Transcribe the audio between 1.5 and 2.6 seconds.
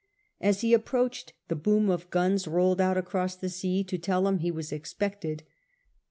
boom of guns